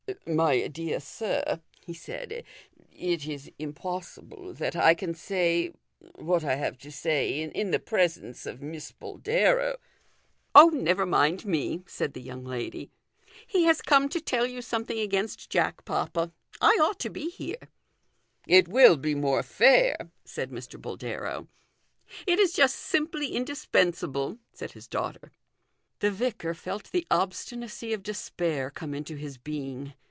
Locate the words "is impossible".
3.27-4.51